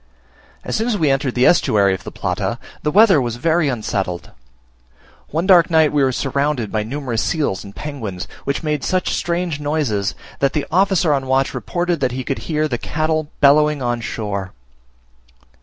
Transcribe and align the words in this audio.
As 0.63 0.75
soon 0.75 0.87
as 0.87 0.97
we 0.97 1.11
entered 1.11 1.35
the 1.35 1.45
estuary 1.45 1.93
of 1.93 2.03
the 2.03 2.11
Plata, 2.11 2.57
the 2.81 2.89
weather 2.89 3.21
was 3.21 3.35
very 3.35 3.69
unsettled. 3.69 4.31
One 5.29 5.45
dark 5.45 5.69
night 5.69 5.91
we 5.91 6.03
were 6.03 6.11
surrounded 6.11 6.71
by 6.71 6.81
numerous 6.81 7.21
seals 7.21 7.63
and 7.63 7.75
penguins, 7.75 8.27
which 8.43 8.63
made 8.63 8.83
such 8.83 9.13
strange 9.13 9.59
noises, 9.59 10.15
that 10.39 10.53
the 10.53 10.65
officer 10.71 11.13
on 11.13 11.27
watch 11.27 11.53
reported 11.53 12.01
he 12.11 12.23
could 12.23 12.39
hear 12.49 12.67
the 12.67 12.79
cattle 12.79 13.29
bellowing 13.41 13.83
on 13.83 14.01
shore. 14.01 14.53